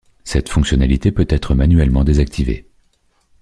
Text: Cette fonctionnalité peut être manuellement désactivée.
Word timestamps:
Cette 0.23 0.49
fonctionnalité 0.49 1.11
peut 1.11 1.27
être 1.29 1.53
manuellement 1.53 2.03
désactivée. 2.03 2.65